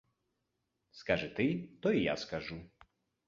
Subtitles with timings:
[1.01, 1.45] Скажы ты,
[1.83, 2.59] то і я скажу!